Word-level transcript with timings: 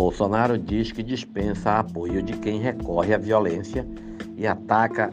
Bolsonaro 0.00 0.56
diz 0.56 0.90
que 0.90 1.02
dispensa 1.02 1.72
apoio 1.72 2.22
de 2.22 2.32
quem 2.38 2.58
recorre 2.58 3.12
à 3.12 3.18
violência 3.18 3.86
e 4.34 4.46
ataca 4.46 5.12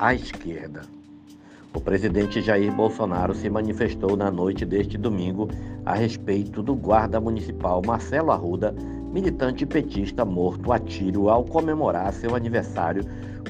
a 0.00 0.14
esquerda. 0.14 0.82
O 1.72 1.80
presidente 1.80 2.42
Jair 2.42 2.74
Bolsonaro 2.74 3.32
se 3.36 3.48
manifestou 3.48 4.16
na 4.16 4.28
noite 4.28 4.66
deste 4.66 4.98
domingo 4.98 5.48
a 5.84 5.94
respeito 5.94 6.60
do 6.60 6.74
guarda 6.74 7.20
municipal 7.20 7.80
Marcelo 7.86 8.32
Arruda, 8.32 8.74
militante 9.12 9.64
petista 9.64 10.24
morto 10.24 10.72
a 10.72 10.80
tiro 10.80 11.28
ao 11.28 11.44
comemorar 11.44 12.12
seu 12.12 12.34
aniversário 12.34 13.04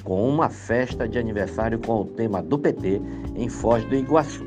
com 0.05 0.29
uma 0.29 0.51
festa 0.51 1.09
de 1.09 1.19
aniversário 1.19 1.79
com 1.79 2.03
o 2.03 2.05
tema 2.05 2.43
do 2.43 2.59
PT 2.59 3.01
em 3.35 3.49
Foz 3.49 3.83
do 3.87 3.97
Iguaçu. 3.97 4.45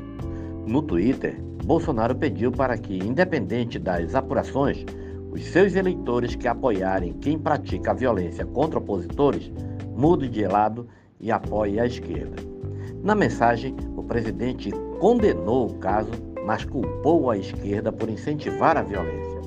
No 0.64 0.80
Twitter, 0.80 1.42
Bolsonaro 1.64 2.14
pediu 2.14 2.52
para 2.52 2.78
que, 2.78 2.98
independente 2.98 3.80
das 3.80 4.14
apurações, 4.14 4.86
os 5.30 5.44
seus 5.46 5.74
eleitores 5.74 6.34
que 6.34 6.48
apoiarem 6.48 7.12
quem 7.14 7.38
pratica 7.38 7.92
a 7.92 7.94
violência 7.94 8.44
contra 8.44 8.78
opositores 8.78 9.50
mudem 9.96 10.30
de 10.30 10.46
lado 10.46 10.88
e 11.20 11.30
apoiem 11.30 11.78
a 11.78 11.86
esquerda. 11.86 12.42
Na 13.02 13.14
mensagem, 13.14 13.74
o 13.96 14.02
presidente 14.02 14.70
condenou 14.98 15.68
o 15.68 15.78
caso, 15.78 16.10
mas 16.44 16.64
culpou 16.64 17.30
a 17.30 17.38
esquerda 17.38 17.92
por 17.92 18.08
incentivar 18.08 18.76
a 18.76 18.82
violência. 18.82 19.40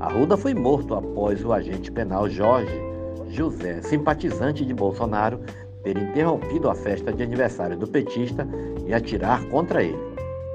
Arruda 0.00 0.36
foi 0.36 0.54
morto 0.54 0.94
após 0.94 1.44
o 1.44 1.52
agente 1.52 1.90
penal 1.90 2.28
Jorge 2.28 2.88
José, 3.28 3.82
simpatizante 3.82 4.64
de 4.64 4.72
Bolsonaro, 4.72 5.40
ter 5.82 5.98
interrompido 5.98 6.70
a 6.70 6.74
festa 6.74 7.12
de 7.12 7.22
aniversário 7.22 7.76
do 7.76 7.86
petista 7.86 8.48
e 8.86 8.94
atirar 8.94 9.44
contra 9.48 9.82
ele. 9.82 9.98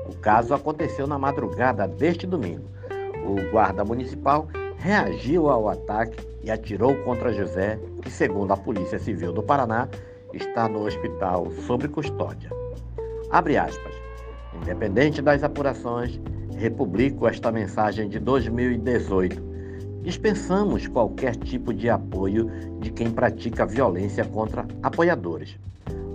O 0.09 0.15
caso 0.17 0.53
aconteceu 0.53 1.05
na 1.05 1.19
madrugada 1.19 1.87
deste 1.87 2.25
domingo. 2.25 2.65
O 3.25 3.51
guarda 3.51 3.85
municipal 3.85 4.47
reagiu 4.83 5.49
ao 5.49 5.69
ataque 5.69 6.17
e 6.43 6.51
atirou 6.51 6.93
contra 7.05 7.31
José, 7.31 7.79
que, 8.01 8.11
segundo 8.11 8.51
a 8.51 8.57
Polícia 8.57 8.99
Civil 8.99 9.31
do 9.31 9.41
Paraná, 9.41 9.87
está 10.33 10.67
no 10.67 10.85
hospital 10.85 11.49
sob 11.65 11.87
custódia. 11.87 12.49
Abre 13.31 13.55
aspas. 13.55 13.93
Independente 14.61 15.21
das 15.21 15.41
apurações, 15.41 16.19
republico 16.57 17.25
esta 17.25 17.49
mensagem 17.49 18.09
de 18.09 18.19
2018. 18.19 19.41
Dispensamos 20.01 20.85
qualquer 20.85 21.37
tipo 21.37 21.73
de 21.73 21.89
apoio 21.89 22.51
de 22.81 22.91
quem 22.91 23.09
pratica 23.09 23.65
violência 23.65 24.25
contra 24.25 24.67
apoiadores. 24.83 25.57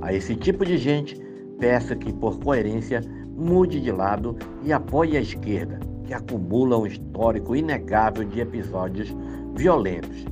A 0.03 0.13
esse 0.13 0.37
tipo 0.37 0.67
de 0.67 0.77
gente, 0.77 1.19
peço 1.59 1.97
que, 1.97 2.13
por 2.13 2.39
coerência, 2.39 3.01
mude 3.35 3.81
de 3.81 3.91
lado 3.91 4.37
e 4.63 4.75
apoie 4.75 5.17
a 5.17 5.21
esquerda, 5.21 5.81
que 6.09 6.15
acumula 6.15 6.79
um 6.79 6.87
histórico 6.87 7.55
inegável 7.55 8.25
de 8.25 8.41
episódios 8.41 9.15
violentos 9.55 10.25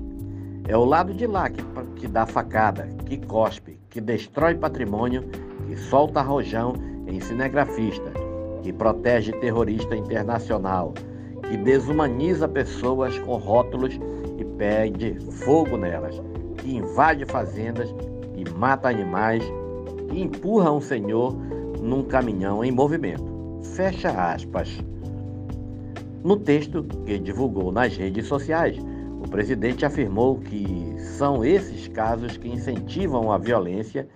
é 0.66 0.74
o 0.74 0.86
lado 0.86 1.12
de 1.12 1.26
lá 1.26 1.50
que, 1.50 1.62
que 1.96 2.08
dá 2.08 2.24
facada, 2.24 2.88
que 3.04 3.18
cospe, 3.18 3.78
que 3.90 4.00
destrói 4.00 4.54
patrimônio, 4.54 5.22
que 5.66 5.76
solta 5.76 6.22
rojão 6.22 6.72
em 7.06 7.20
cinegrafista, 7.20 8.10
que 8.62 8.72
protege 8.72 9.32
terrorista 9.32 9.94
internacional, 9.94 10.94
que 11.46 11.58
desumaniza 11.58 12.48
pessoas 12.48 13.16
com 13.18 13.36
rótulos 13.36 14.00
e 14.38 14.44
pede 14.56 15.20
fogo 15.44 15.76
nelas, 15.76 16.20
que 16.56 16.74
invade 16.74 17.26
fazendas 17.26 17.94
e 18.34 18.48
mata 18.50 18.88
animais, 18.88 19.44
que 20.08 20.20
empurra 20.20 20.72
um 20.72 20.80
senhor 20.80 21.36
num 21.82 22.02
caminhão 22.02 22.64
em 22.64 22.72
movimento. 22.72 23.60
Fecha 23.74 24.08
aspas. 24.08 24.82
No 26.26 26.36
texto 26.36 26.82
que 26.82 27.20
divulgou 27.20 27.70
nas 27.70 27.96
redes 27.96 28.26
sociais, 28.26 28.76
o 29.24 29.30
presidente 29.30 29.86
afirmou 29.86 30.40
que 30.40 30.96
são 30.98 31.44
esses 31.44 31.86
casos 31.86 32.36
que 32.36 32.48
incentivam 32.48 33.30
a 33.30 33.38
violência 33.38 34.08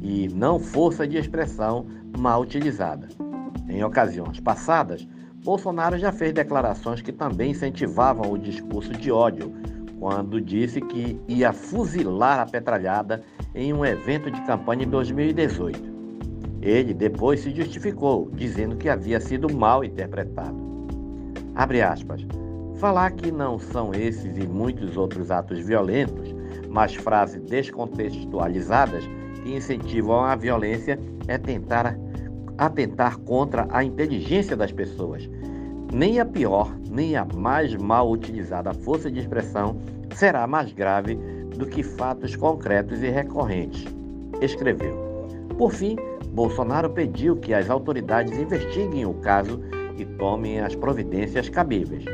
e 0.00 0.28
não 0.28 0.60
força 0.60 1.08
de 1.08 1.16
expressão 1.16 1.84
mal 2.16 2.42
utilizada. 2.42 3.08
Em 3.68 3.82
ocasiões 3.82 4.38
passadas, 4.38 5.08
Bolsonaro 5.42 5.98
já 5.98 6.12
fez 6.12 6.32
declarações 6.32 7.02
que 7.02 7.10
também 7.10 7.50
incentivavam 7.50 8.30
o 8.30 8.38
discurso 8.38 8.92
de 8.92 9.10
ódio, 9.10 9.52
quando 9.98 10.40
disse 10.40 10.80
que 10.80 11.20
ia 11.26 11.52
fuzilar 11.52 12.38
a 12.38 12.46
petralhada 12.46 13.24
em 13.52 13.72
um 13.72 13.84
evento 13.84 14.30
de 14.30 14.40
campanha 14.42 14.84
em 14.84 14.88
2018. 14.88 15.96
Ele 16.62 16.94
depois 16.94 17.40
se 17.40 17.50
justificou, 17.50 18.30
dizendo 18.32 18.76
que 18.76 18.88
havia 18.88 19.18
sido 19.18 19.52
mal 19.52 19.82
interpretado. 19.82 20.65
Abre 21.56 21.80
aspas. 21.80 22.20
Falar 22.78 23.12
que 23.12 23.32
não 23.32 23.58
são 23.58 23.94
esses 23.94 24.36
e 24.36 24.46
muitos 24.46 24.98
outros 24.98 25.30
atos 25.30 25.58
violentos, 25.60 26.34
mas 26.68 26.94
frases 26.94 27.42
descontextualizadas 27.44 29.08
que 29.42 29.56
incentivam 29.56 30.22
a 30.22 30.36
violência 30.36 30.98
é 31.26 31.38
tentar 31.38 31.96
atentar 32.58 33.18
contra 33.20 33.66
a 33.70 33.82
inteligência 33.82 34.54
das 34.54 34.70
pessoas. 34.70 35.28
Nem 35.90 36.20
a 36.20 36.26
pior, 36.26 36.76
nem 36.90 37.16
a 37.16 37.24
mais 37.34 37.74
mal 37.74 38.10
utilizada 38.10 38.74
força 38.74 39.10
de 39.10 39.20
expressão 39.20 39.78
será 40.14 40.46
mais 40.46 40.70
grave 40.72 41.14
do 41.56 41.64
que 41.64 41.82
fatos 41.82 42.36
concretos 42.36 43.02
e 43.02 43.08
recorrentes, 43.08 43.86
escreveu. 44.42 44.94
Por 45.56 45.72
fim, 45.72 45.96
Bolsonaro 46.32 46.90
pediu 46.90 47.36
que 47.36 47.54
as 47.54 47.70
autoridades 47.70 48.38
investiguem 48.38 49.06
o 49.06 49.14
caso 49.14 49.58
e 49.96 50.04
tomem 50.04 50.60
as 50.60 50.74
providências 50.74 51.48
cabíveis 51.48 52.04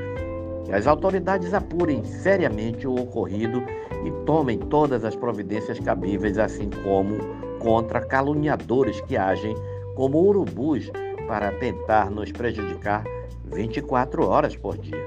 que 0.65 0.73
as 0.73 0.87
autoridades 0.87 1.53
apurem 1.53 2.05
seriamente 2.05 2.87
o 2.87 2.95
ocorrido 2.95 3.63
e 4.05 4.11
tomem 4.25 4.59
todas 4.59 5.05
as 5.05 5.15
providências 5.15 5.79
cabíveis, 5.79 6.39
assim 6.39 6.71
como 6.83 7.19
contra 7.59 8.01
caluniadores 8.01 9.01
que 9.03 9.17
agem 9.17 9.55
como 9.95 10.19
urubus 10.19 10.91
para 11.27 11.53
tentar 11.53 12.11
nos 12.11 12.33
prejudicar 12.33 13.05
24 13.53 14.27
horas 14.27 14.57
por 14.57 14.77
dia. 14.79 15.05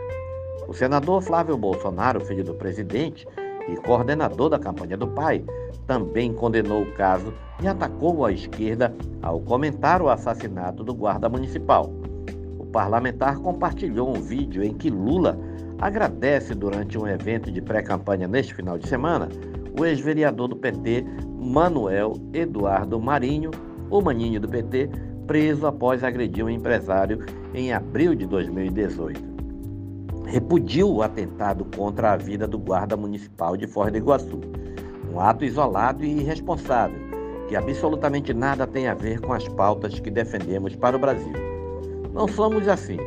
O 0.67 0.73
senador 0.73 1.21
Flávio 1.21 1.57
Bolsonaro, 1.57 2.23
filho 2.23 2.43
do 2.43 2.53
presidente 2.53 3.27
e 3.67 3.75
coordenador 3.77 4.49
da 4.49 4.59
campanha 4.59 4.97
do 4.97 5.07
pai, 5.07 5.43
também 5.87 6.33
condenou 6.33 6.83
o 6.83 6.91
caso 6.93 7.33
e 7.61 7.67
atacou 7.67 8.25
a 8.25 8.31
esquerda 8.31 8.93
ao 9.21 9.39
comentar 9.39 10.01
o 10.01 10.09
assassinato 10.09 10.83
do 10.83 10.93
guarda 10.93 11.29
municipal 11.29 11.91
parlamentar 12.75 13.39
compartilhou 13.39 14.09
um 14.09 14.21
vídeo 14.21 14.61
em 14.61 14.73
que 14.73 14.89
Lula 14.89 15.39
agradece 15.79 16.53
durante 16.53 16.97
um 16.97 17.07
evento 17.07 17.49
de 17.49 17.61
pré-campanha 17.61 18.27
neste 18.27 18.53
final 18.53 18.77
de 18.77 18.85
semana 18.89 19.29
o 19.79 19.85
ex-vereador 19.85 20.49
do 20.49 20.57
PT, 20.57 21.05
Manuel 21.39 22.15
Eduardo 22.33 22.99
Marinho, 22.99 23.51
o 23.89 24.01
maninho 24.01 24.41
do 24.41 24.49
PT, 24.49 24.89
preso 25.25 25.65
após 25.65 26.03
agredir 26.03 26.43
um 26.43 26.49
empresário 26.49 27.25
em 27.53 27.71
abril 27.71 28.13
de 28.13 28.25
2018. 28.25 29.23
Repudiu 30.25 30.91
o 30.91 31.01
atentado 31.01 31.63
contra 31.77 32.11
a 32.11 32.17
vida 32.17 32.45
do 32.45 32.59
guarda 32.59 32.97
municipal 32.97 33.55
de 33.55 33.67
Foz 33.67 33.89
do 33.89 33.97
Iguaçu, 33.97 34.41
um 35.13 35.21
ato 35.21 35.45
isolado 35.45 36.03
e 36.03 36.19
irresponsável, 36.19 36.99
que 37.47 37.55
absolutamente 37.55 38.33
nada 38.33 38.67
tem 38.67 38.89
a 38.89 38.93
ver 38.93 39.21
com 39.21 39.31
as 39.31 39.47
pautas 39.47 39.97
que 39.97 40.11
defendemos 40.11 40.75
para 40.75 40.97
o 40.97 40.99
Brasil. 40.99 41.54
Não 42.15 42.29
somos 42.29 42.65
assim. 42.69 42.97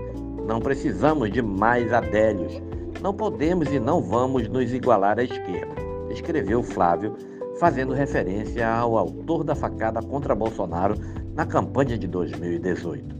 Não 0.47 0.61
precisamos 0.61 1.33
de 1.33 1.41
mais 1.41 1.95
adélios. 1.95 2.61
Não 3.01 3.15
podemos 3.15 3.73
e 3.73 3.81
não 3.81 4.03
vamos 4.03 4.47
nos 4.49 4.71
igualar 4.71 5.19
à 5.19 5.23
esquerda, 5.23 5.75
escreveu 6.11 6.63
Flávio, 6.63 7.17
fazendo 7.59 7.95
referência 7.95 8.69
ao 8.69 8.99
autor 8.99 9.45
da 9.45 9.55
facada 9.55 10.03
contra 10.03 10.35
Bolsonaro 10.35 10.95
na 11.35 11.47
campanha 11.47 11.97
de 11.97 12.07
2018. 12.07 13.17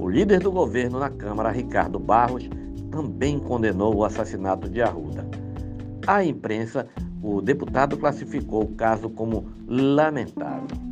O 0.00 0.08
líder 0.08 0.40
do 0.40 0.50
governo 0.50 0.98
na 0.98 1.10
Câmara, 1.10 1.50
Ricardo 1.50 1.98
Barros, 1.98 2.48
também 2.90 3.38
condenou 3.38 3.96
o 3.96 4.04
assassinato 4.04 4.66
de 4.66 4.80
Arruda. 4.80 5.28
A 6.06 6.24
imprensa, 6.24 6.86
o 7.22 7.42
deputado 7.42 7.98
classificou 7.98 8.62
o 8.62 8.74
caso 8.74 9.10
como 9.10 9.44
lamentável. 9.68 10.87